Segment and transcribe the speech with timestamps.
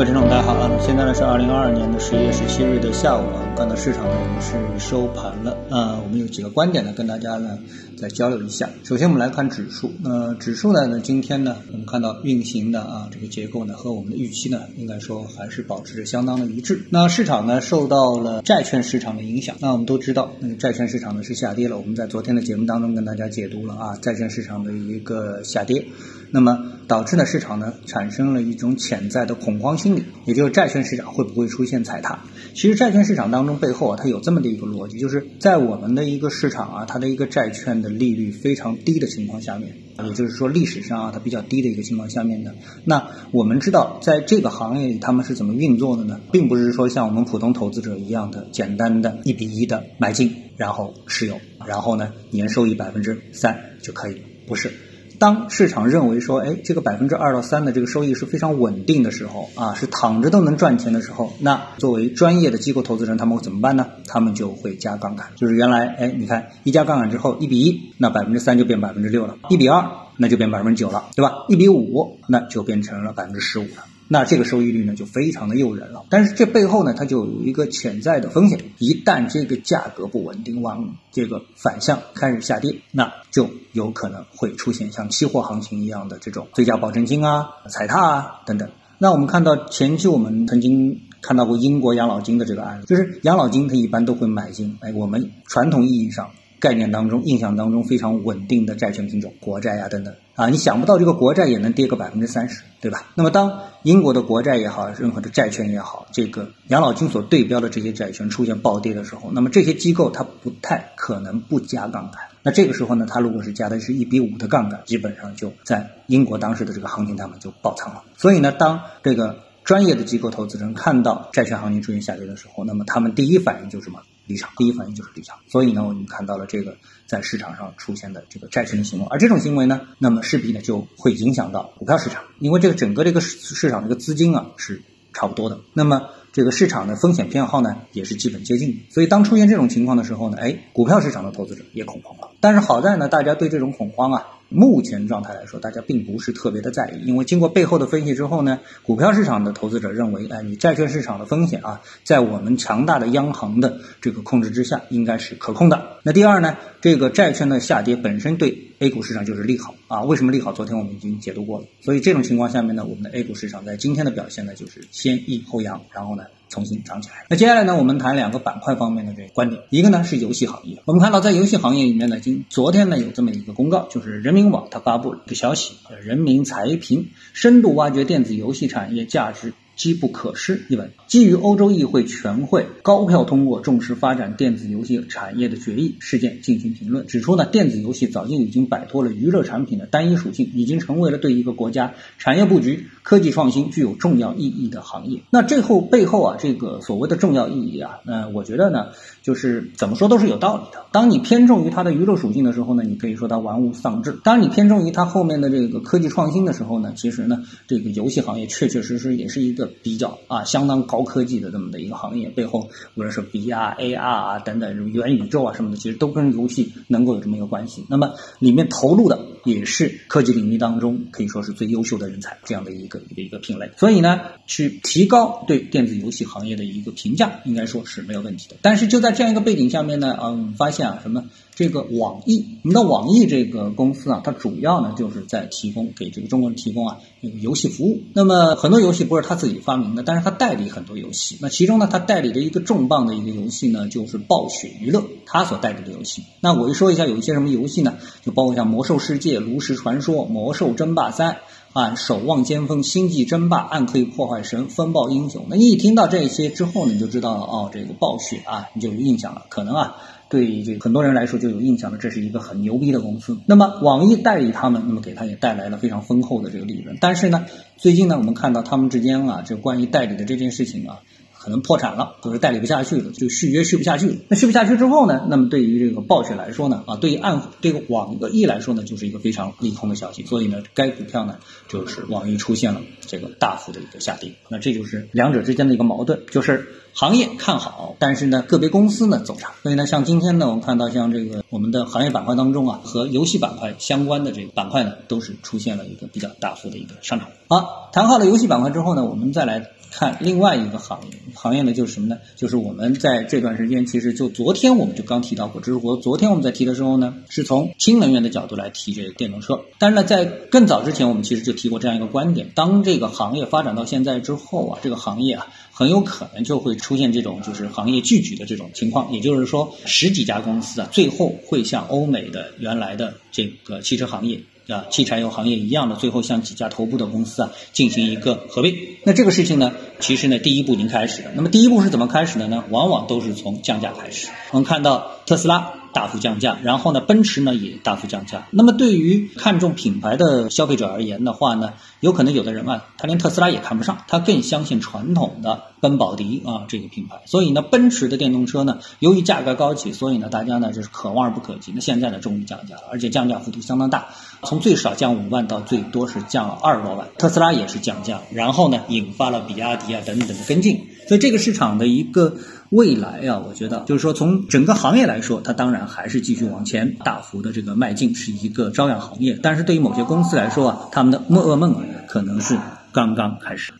[0.00, 0.70] 各位听众，大家好啊！
[0.80, 3.24] 现在呢是二零二二年的十一月十七日的下午，
[3.56, 6.00] 看到市场呢也是收盘了啊。
[6.02, 7.58] 我们有几个观点呢，跟大家呢
[7.96, 8.70] 再交流一下。
[8.84, 16.82] 首先我们来看指数，那指数呢呢今天呢我们看到运行的啊这个结构呢和我们的预期呢应该说还是保持着相当的一致。
[16.90, 21.76] 那市场呢受到了债券市场的影响，那我们都知道那个债券市场呢是下跌了。
[21.78, 25.84] 我们在昨天的节目当中跟大家解读了啊债券市场的一个下跌，
[26.30, 29.76] 那么导致呢市场呢产生了一种潜在的恐慌。
[29.76, 32.18] 心理，也就是债券市场会不会出现踩踏？
[32.54, 42.54] 其实债券市场当中背后啊，它有这么的一个逻辑，就是在我们的一个市场啊，它的一个债券的利率非常低的情况下面，也就是说历史上啊它比较低的一个情况下面的，
[42.84, 46.20] 那我们知道在这个行业里他们是怎么运作的呢？
[46.30, 54.70] 并不是说像我们普通投资者一样的简单的一比一的买进，然后持有，然后呢年收益百分之三就可以，不是。
[55.20, 63.86] 当市场认为说，哎，这个百分之二到三的这个收益是非常稳定的时候，啊，是躺着都能赚钱的时候，那作为专业的机构投资人，他们会怎么办呢？
[64.06, 69.84] 他们就会加杠杆，就是原来，哎，你看一加杠杆之后，一比一，那百分之三就变百分之六了，一比二，
[70.16, 71.44] 那就变百分之九了，对吧？
[71.48, 73.84] 一比五，那就变成了百分之十五了。
[74.12, 88.68] 那这个收益率呢就非常的诱人了，但是这背后呢它就有一个潜在的风险，一旦这个价格不稳定，往这个反向开始下跌，那就有可能会出现像期货行情一样的这种追加保证金啊、踩踏啊等等。
[88.98, 96.32] 那我们看到前期我们曾经看到过英国养老金的这个案例，就是养老金它一般都会买进，哎，我们传统意义上。
[96.60, 103.06] 概念当中、印象当中非常稳定的债券品种，国债呀等等啊，你想不到这个国债也能跌个百分之三十，对吧？
[103.14, 112.20] 那么当英国的国债也好，任何的债券也好，这个养老金所对标的这些债券出现暴跌的时候，那么这些机构它不太可能不加杠杆。
[112.42, 118.02] 那这个时候呢，它如果是加的是一比五的杠杆，基本上就在英国当时的这个行情他们就爆仓了。
[118.16, 124.00] 所以呢，当这个专业的机构投资人看到债券行情出现下跌的时候，那么他们第一反应就是什么？
[124.30, 126.76] 离场，第一反应就是离场，所以呢，我们看到了这个
[127.06, 134.80] 在市场上出现的这个债券的行为，而这种行为呢，那么势必呢就会影响到股票市场，因为这个整个这个市市场这个资金啊是
[135.12, 144.26] 差不多的，那么这个市场的风险偏好呢也是基本接近的，所以当出现这种情况的时候呢，哎，股票市场的投资者也恐慌了，但是好在呢，大家对这种恐慌啊。
[144.50, 155.96] 目前状态来说，大家并不是特别的在意，因为经过背后的分析之后呢，股票市场的投资者认为，哎，你债券市场的风险啊，在我们强大的央行的这个控制之下，应该是可控的。
[156.02, 160.02] 那第二呢，这个债券的下跌本身对 A 股市场就是利好啊。
[160.02, 160.52] 为什么利好？
[160.52, 161.66] 昨天我们已经解读过了。
[161.80, 166.24] 所以这种情况下面呢，我们的 A 股市场在今天的表现呢，就是先抑后扬，然后呢。
[166.50, 167.24] 重新涨起来。
[167.30, 169.62] 那接下来呢，我们谈两个板块方面的这个观点。
[169.70, 179.54] 一个呢是游戏行业，我们看到在游戏行业里面呢，今昨天呢有这么一个公告，就是人民网它发布了一个消息，人民财评深度挖掘电子游戏产业价值。
[179.80, 195.22] 机不可失一文，基于欧洲议会全会高票通过重视发展电子游戏产业的决议事件进行评论，指出呢，电子游戏早就已经摆脱了娱乐产品的单一属性，已经成为了对一个国家产业布局、科技创新具有重要意义的行业。
[195.30, 198.88] 那最后背后啊，这个所谓的重要意义啊，那我觉得呢，
[199.22, 200.84] 就是怎么说都是有道理的。
[200.92, 209.69] 当你偏重于它的娱乐属性的时候呢，你可以说它玩物丧志；当你偏重于它后面的这个科技创新的时候呢，其实呢，这个游戏行业确确实实也是一个。
[209.82, 217.84] 比较啊，相当高科技的这么的一个行业，背后无论是 B R A R 啊等等，这种元宇宙啊什么的，其实都跟游戏能够有这么一个关系。
[217.88, 223.70] 那么里面投入的也是科技领域当中可以说是最优秀的人才这样的一个一个一个品类。
[223.76, 228.56] 所以呢，去提高对电子游戏行业的一个评价，应该说是没有问题的。
[228.62, 231.24] 但是就在这样一个背景下面呢，嗯，发现啊什么？
[231.52, 236.96] 这个网易，我们的网易这个公司啊，它主要呢就是在提供给这个中国人提供啊
[237.42, 238.00] 游戏服务。
[238.14, 241.36] 那么很多游戏不是他自己发明的，但是他代理很多游戏。
[241.42, 246.22] 那其中呢，他代理的一个重磅的一个游戏呢，就是暴雪娱乐，他所代理的游戏。
[246.40, 247.98] 那我就说一下有一些什么游戏呢？
[248.24, 251.36] 就包括像魔兽世界、炉石传说、魔兽争霸三
[251.72, 255.46] 啊、守望先锋、星际争霸、暗黑破坏神、风暴英雄。
[255.48, 259.44] 那你一听到这些之后呢，你就知道了哦，这个暴雪啊，你就有印象了。
[259.48, 259.96] 可能啊。
[260.30, 263.36] 对这很多人来说就有印象了，这是一个很牛逼的公司。
[263.46, 266.96] 那么网易代理他们，那么给他也带来了非常丰厚的这个利润。
[267.00, 267.46] 但是呢，
[267.76, 271.00] 最近呢，我们看到他们之间啊，这关于代理的这件事情啊。
[271.42, 274.16] 可能破产了，就是代理不下去了，就续约续不下去了。
[274.28, 275.26] 那续不下去之后呢？
[275.30, 280.22] 那么对于这个暴雪来说呢，啊，对于暗这个网易来说呢，就是一个非常利空的消息。
[280.26, 284.34] 所以呢，该股票呢，就是网易出现了这个大幅的一个下跌。
[284.50, 289.52] 那这就是两者之间的一个矛盾，就是行业看好，但是呢，个别公司呢走差。
[289.62, 297.28] 所以呢，像今天呢，我们看到像这个我们的行业板块当中啊，和游戏板块相关的这个板块呢，都是出现了一个比较大幅的一个上涨。
[297.48, 299.70] 好，谈好了游戏板块之后呢，我们再来。
[299.90, 302.16] 看另外一个行业，行业呢就是什么呢？
[302.36, 309.60] 就是我们在这段时间，其实就昨天我们就刚提到过，只是我昨天我们在提的时候呢，是从新能源的角度来提这个电动车。
[309.78, 319.12] 但是呢，在更早之前，我们其实就提过这样一个观点：当这个行业发展到现在之后啊，这个行业啊，很有可能就会出现这种就是行业聚集的这种情况。
[319.12, 324.40] 也就是说，十几家公司啊，最后会像欧美的原来的这个汽车行业。
[324.72, 328.76] 啊，汽柴油行业一样的，最后向几家头部的公司啊进行一个合并。
[329.04, 331.30] 那这个事情呢，其实呢，第一步已经开始了。
[331.34, 332.64] 那么第一步是怎么开始的呢？
[332.70, 334.28] 往往都是从降价开始。
[334.52, 335.79] 我们看到特斯拉。
[335.92, 338.46] 大幅降价，然后呢，奔驰呢也大幅降价。
[338.50, 347.20] 那么对于看重品牌的消费者而言的话呢，有可能有的人啊，他连特斯拉也看不上，他更相信传统的奔宝迪啊这个品牌。
[347.26, 351.72] 所以呢，奔驰的电动车呢，由于价格高企，所以呢，大家呢就是可望而不可及。
[351.74, 354.08] 那现在呢，终于降价了，而且降价幅度相当大，
[354.42, 357.08] 从最少降五万到最多是降了二十多万。
[357.18, 360.86] 特斯拉也是降价，然后呢，引发了比亚迪啊等等的跟进。
[361.08, 362.36] 所以这个市场的一个。
[362.70, 369.38] 未来啊，我觉得就是说，从整个行业来说，它当然还是继续往前大幅的这个迈进，是一个朝阳行业。
[369.42, 372.56] 但是对于某些公司来说啊，他们的噩梦可能是
[372.92, 373.72] 刚刚开始。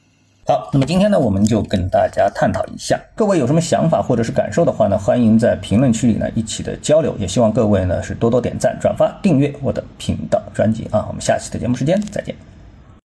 [0.44, 7.14] 好，那么今天呢，我们就跟大家探讨一下，各位有什么想法或者是感受的话呢，欢迎在评论区里呢一起的交流。
[7.16, 11.06] 也希望各位呢是多多点赞、转发、订阅我的频道专辑啊。
[11.06, 12.34] 我们下期的节目时间再见。